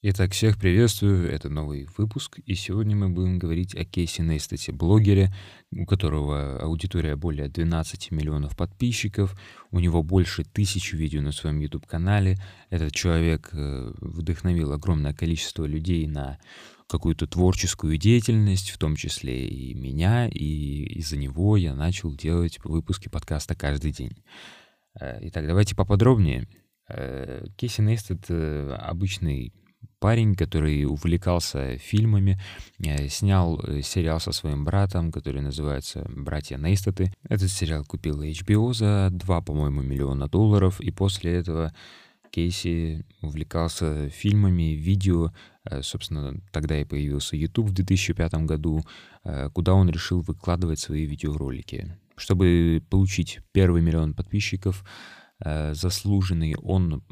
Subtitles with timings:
[0.00, 5.34] Итак, всех приветствую, это новый выпуск, и сегодня мы будем говорить о Кейси Нейстате, блогере,
[5.72, 9.36] у которого аудитория более 12 миллионов подписчиков,
[9.72, 12.36] у него больше тысячи видео на своем YouTube-канале.
[12.70, 16.38] Этот человек э, вдохновил огромное количество людей на
[16.86, 23.08] какую-то творческую деятельность, в том числе и меня, и из-за него я начал делать выпуски
[23.08, 24.12] подкаста каждый день.
[25.00, 26.46] Э, итак, давайте поподробнее.
[26.88, 29.52] Э, Кейси Нейстед обычный
[29.98, 32.40] парень, который увлекался фильмами,
[32.78, 37.12] э, снял э, сериал со своим братом, который называется «Братья Нейстаты».
[37.28, 41.74] Этот сериал купил HBO за 2, по-моему, миллиона долларов, и после этого
[42.30, 45.32] Кейси увлекался фильмами, видео.
[45.64, 48.82] Э, собственно, тогда и появился YouTube в 2005 году,
[49.52, 51.98] куда он решил выкладывать свои видеоролики.
[52.16, 54.84] Чтобы получить первый миллион подписчиков,
[55.38, 57.04] заслуженный, он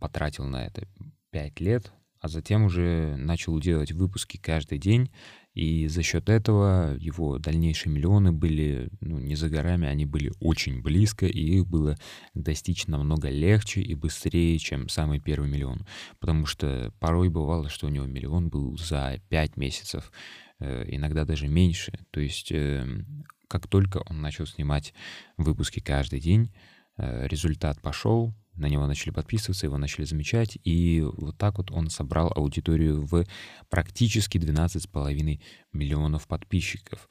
[0.00, 0.88] потратил на это
[1.30, 5.10] 5 лет, а затем уже начал делать выпуски каждый день,
[5.54, 10.80] и за счет этого его дальнейшие миллионы были ну, не за горами, они были очень
[10.80, 11.98] близко, и их было
[12.32, 15.84] достичь намного легче и быстрее, чем самый первый миллион.
[16.20, 20.12] Потому что порой бывало, что у него миллион был за 5 месяцев,
[20.60, 21.92] э, иногда даже меньше.
[22.12, 24.94] То есть эм, как только он начал снимать
[25.36, 26.54] выпуски каждый день,
[26.96, 31.90] э, результат пошел, на него начали подписываться, его начали замечать, и вот так вот он
[31.90, 33.24] собрал аудиторию в
[33.70, 35.40] практически 12,5
[35.72, 37.08] миллионов подписчиков.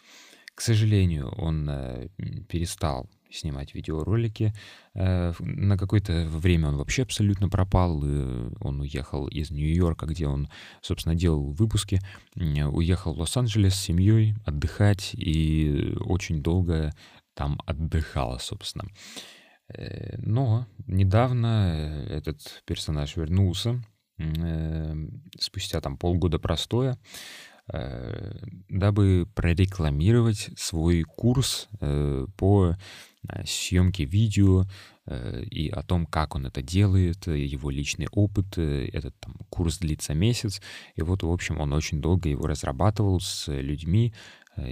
[0.54, 2.10] К сожалению, он э,
[2.48, 4.54] перестал снимать видеоролики.
[4.94, 7.98] Э, на какое-то время он вообще абсолютно пропал.
[8.60, 10.50] Он уехал из Нью-Йорка, где он,
[10.82, 12.02] собственно, делал выпуски.
[12.36, 16.94] Уехал в Лос-Анджелес с семьей отдыхать и очень долго
[17.34, 18.86] там отдыхал, собственно.
[19.74, 23.84] Э, но недавно э, этот персонаж вернулся,
[24.18, 24.96] э,
[25.40, 26.98] спустя там полгода простоя,
[28.68, 31.70] дабы прорекламировать свой курс
[32.36, 32.76] по
[33.46, 34.66] съемке видео
[35.08, 38.58] и о том, как он это делает, его личный опыт.
[38.58, 40.60] Этот там, курс длится месяц.
[40.96, 44.14] И вот, в общем, он очень долго его разрабатывал с людьми,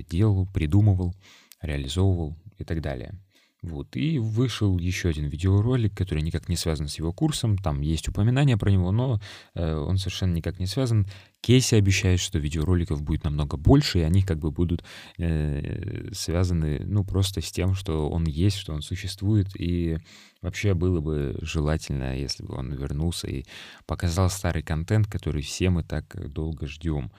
[0.09, 1.15] делал, придумывал,
[1.61, 3.13] реализовывал и так далее.
[3.61, 7.57] Вот, и вышел еще один видеоролик, который никак не связан с его курсом.
[7.57, 9.19] Там есть упоминание про него, но
[9.53, 11.07] э, он совершенно никак не связан.
[11.41, 14.85] Кейси обещает, что видеороликов будет намного больше, и они как бы будут
[15.17, 19.97] э, связаны, ну, просто с тем, что он есть, что он существует, и
[20.41, 23.43] вообще было бы желательно, если бы он вернулся и
[23.85, 27.11] показал старый контент, который все мы так долго ждем.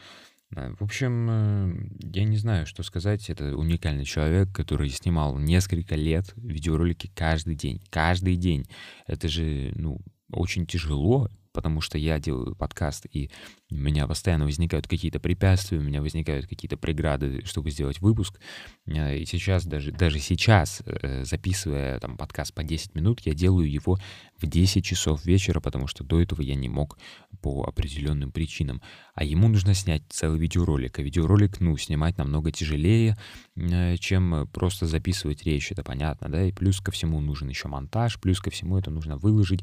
[0.51, 1.75] В общем, э,
[2.13, 3.31] я не знаю, что сказать.
[3.31, 7.81] Это уникальный человек, который снимал несколько лет видеоролики каждый день.
[7.91, 8.69] Каждый день.
[9.07, 10.01] Это же, ну,
[10.33, 13.31] очень тяжело потому что я делаю подкаст, и
[13.71, 18.39] у меня постоянно возникают какие-то препятствия, у меня возникают какие-то преграды, чтобы сделать выпуск.
[18.87, 23.71] Э, и сейчас, даже, даже сейчас, э, записывая там подкаст по 10 минут, я делаю
[23.71, 23.99] его
[24.41, 26.99] в 10 часов вечера, потому что до этого я не мог
[27.43, 28.83] по определенным причинам.
[29.15, 30.99] А ему нужно снять целый видеоролик.
[30.99, 33.17] А видеоролик, ну, снимать намного тяжелее,
[33.57, 38.21] э, чем просто записывать речь, это понятно, да, и плюс ко всему нужен еще монтаж,
[38.21, 39.63] плюс ко всему это нужно выложить.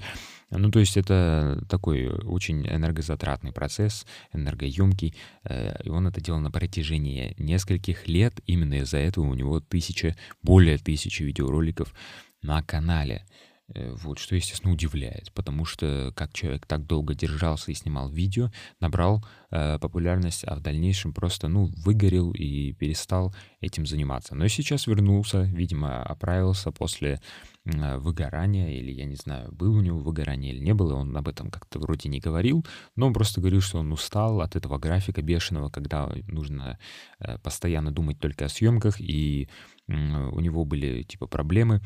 [0.50, 6.52] Ну, то есть это такой очень энергозатратный процесс, энергоемкий, э, и он это делал на
[6.52, 8.40] протяжении нескольких лет.
[8.46, 11.94] Именно из-за этого у него тысяча, более тысячи видеороликов
[12.42, 13.26] на канале.
[13.74, 18.50] Э, вот, что, естественно, удивляет, потому что как человек так долго держался и снимал видео,
[18.80, 24.36] набрал э, популярность, а в дальнейшем просто, ну, выгорел и перестал этим заниматься.
[24.36, 27.20] Но сейчас вернулся, видимо, оправился после
[27.66, 31.28] э, выгорания, или я не знаю, был у него выгорание или не было, он об
[31.28, 35.22] этом как-то вроде не говорил, но он просто говорил, что он устал от этого графика
[35.22, 36.80] бешеного, когда нужно
[37.20, 39.50] э, постоянно думать только о съемках, и
[39.90, 41.82] у него были типа проблемы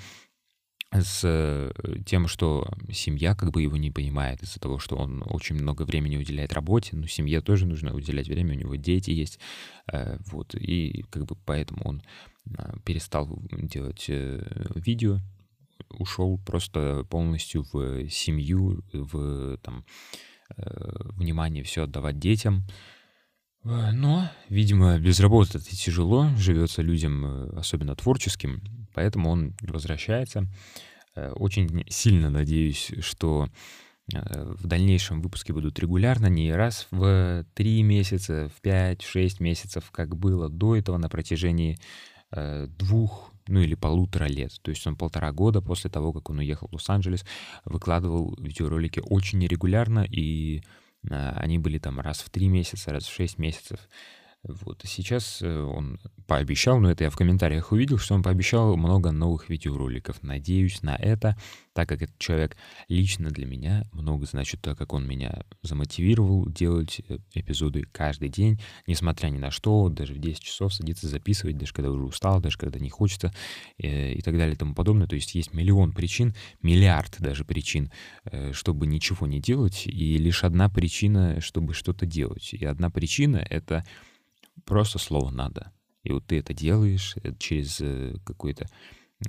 [0.93, 1.71] с э,
[2.05, 6.17] тем, что семья как бы его не понимает из-за того, что он очень много времени
[6.17, 9.39] уделяет работе, но семье тоже нужно уделять время, у него дети есть,
[9.91, 12.03] э, вот, и как бы поэтому он
[12.57, 14.43] а, перестал делать э,
[14.75, 15.19] видео,
[15.91, 19.85] ушел просто полностью в семью, в там
[21.15, 22.65] внимание все отдавать детям,
[23.63, 28.61] но, видимо, без работы это тяжело, живется людям, особенно творческим,
[28.93, 30.47] поэтому он возвращается.
[31.15, 33.49] Э, очень сильно надеюсь, что
[34.13, 40.15] э, в дальнейшем выпуски будут регулярно, не раз в 3 месяца, в 5-6 месяцев, как
[40.15, 41.77] было до этого на протяжении
[42.31, 44.53] э, двух, ну или полутора лет.
[44.61, 47.25] То есть он полтора года после того, как он уехал в Лос-Анджелес,
[47.65, 50.63] выкладывал видеоролики очень нерегулярно, и
[51.09, 53.79] они были там раз в три месяца, раз в шесть месяцев.
[54.43, 54.81] Вот.
[54.85, 59.49] Сейчас э, он пообещал, но это я в комментариях увидел, что он пообещал много новых
[59.49, 60.23] видеороликов.
[60.23, 61.37] Надеюсь на это,
[61.73, 62.57] так как этот человек
[62.87, 68.59] лично для меня много значит, так как он меня замотивировал делать э, эпизоды каждый день,
[68.87, 72.57] несмотря ни на что, даже в 10 часов садиться записывать, даже когда уже устал, даже
[72.57, 73.31] когда не хочется
[73.77, 75.05] э, и так далее и тому подобное.
[75.05, 76.33] То есть есть миллион причин,
[76.63, 77.91] миллиард даже причин,
[78.53, 82.53] чтобы ничего не делать, и лишь одна причина, чтобы что-то делать.
[82.53, 83.85] И одна причина— это
[84.71, 85.73] Просто слово «надо».
[86.01, 88.69] И вот ты это делаешь э, через э, какое-то а,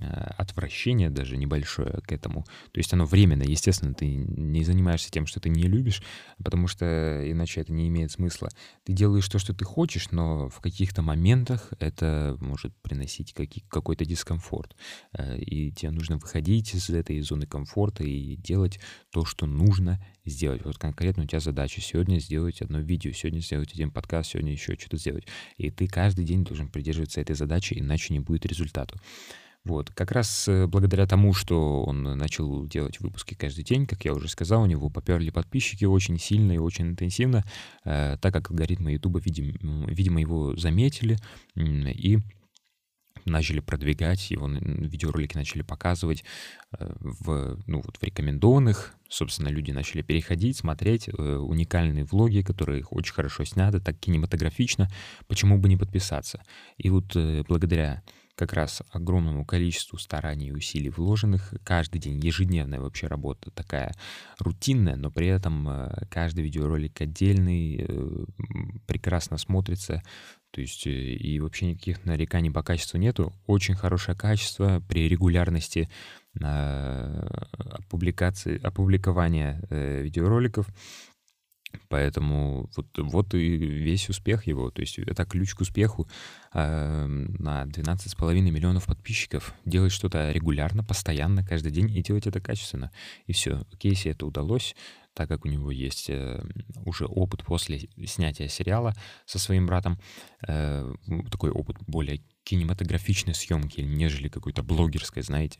[0.00, 2.44] отвращение даже небольшое к этому.
[2.72, 6.02] То есть оно временно, естественно, ты не занимаешься тем, что ты не любишь,
[6.42, 8.48] потому что иначе это не имеет смысла.
[8.84, 13.34] Ты делаешь то, что ты хочешь, но в каких-то моментах это может приносить
[13.68, 14.76] какой-то дискомфорт.
[15.12, 18.80] Э, и тебе нужно выходить из этой зоны комфорта и делать
[19.10, 20.64] то, что нужно сделать.
[20.64, 24.76] Вот конкретно у тебя задача сегодня сделать одно видео, сегодня сделать один подкаст, сегодня еще
[24.78, 25.26] что-то сделать.
[25.56, 28.98] И ты каждый день должен придерживаться этой задачи, иначе не будет результата.
[29.64, 34.12] Вот, как раз э, благодаря тому, что он начал делать выпуски каждый день, как я
[34.12, 37.44] уже сказал, у него поперли подписчики очень сильно и очень интенсивно,
[37.84, 41.16] э, так как алгоритмы YouTube, видимо, видимо, его заметили
[41.54, 42.18] и
[43.24, 46.24] начали продвигать, его видеоролики начали показывать
[46.78, 48.94] э, в, ну, вот в рекомендованных.
[49.08, 54.88] Собственно, люди начали переходить, смотреть э, уникальные влоги, которые очень хорошо сняты, так кинематографично.
[55.28, 56.42] Почему бы не подписаться?
[56.78, 58.02] И вот э, благодаря
[58.34, 61.54] как раз огромному количеству стараний и усилий вложенных.
[61.64, 63.94] Каждый день, ежедневная вообще работа такая
[64.38, 68.24] рутинная, но при этом э, каждый видеоролик отдельный, э,
[68.86, 70.02] прекрасно смотрится.
[70.50, 73.32] То есть э, и вообще никаких нареканий по качеству нету.
[73.46, 75.88] Очень хорошее качество при регулярности
[77.90, 80.66] публикации, опубликования видеороликов.
[81.88, 84.70] Поэтому вот, вот и весь успех его.
[84.70, 86.08] То есть это ключ к успеху
[86.52, 89.54] э, на 12,5 миллионов подписчиков.
[89.64, 92.90] Делать что-то регулярно, постоянно, каждый день и делать это качественно.
[93.26, 93.62] И все.
[93.78, 94.74] Кейси это удалось,
[95.14, 96.42] так как у него есть э,
[96.84, 98.94] уже опыт после снятия сериала
[99.26, 99.98] со своим братом.
[100.46, 100.92] Э,
[101.30, 105.58] такой опыт более кинематографичной съемки, нежели какой-то блогерской, знаете.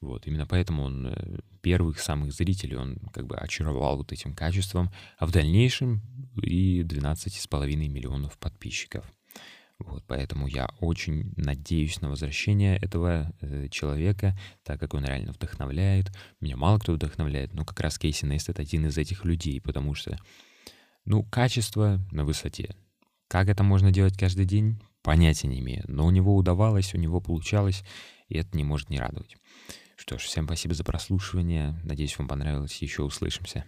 [0.00, 4.90] Вот, именно поэтому он э, первых самых зрителей, он как бы очаровал вот этим качеством,
[5.18, 6.02] а в дальнейшем
[6.42, 9.04] и 12,5 миллионов подписчиков.
[9.80, 16.12] Вот, поэтому я очень надеюсь на возвращение этого э, человека, так как он реально вдохновляет.
[16.40, 19.94] Меня мало кто вдохновляет, но как раз Кейси Нейст это один из этих людей, потому
[19.94, 20.18] что,
[21.04, 22.76] ну, качество на высоте.
[23.28, 24.80] Как это можно делать каждый день?
[25.02, 25.84] Понятия не имею.
[25.88, 27.82] Но у него удавалось, у него получалось,
[28.28, 29.36] и это не может не радовать.
[29.96, 31.78] Что ж, всем спасибо за прослушивание.
[31.84, 32.80] Надеюсь, вам понравилось.
[32.82, 33.64] Еще услышимся.